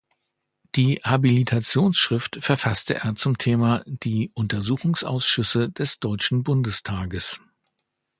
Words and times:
Die 0.73 0.95
Habilitationsschrift 1.03 2.39
verfasste 2.43 2.95
er 2.95 3.13
zum 3.15 3.37
Thema 3.37 3.83
"Die 3.85 4.31
Untersuchungsausschüsse 4.33 5.69
des 5.69 5.99
Deutschen 5.99 6.41
Bundestages. 6.41 7.39